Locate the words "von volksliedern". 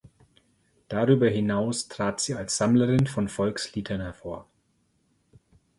3.05-4.01